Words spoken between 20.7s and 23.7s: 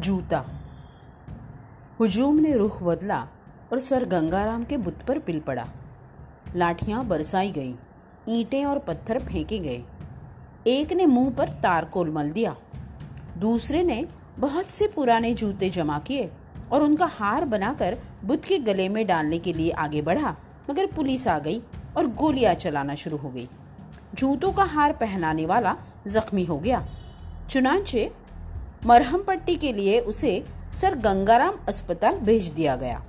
मगर पुलिस आ गई और गोलियाँ चलाना शुरू हो गई।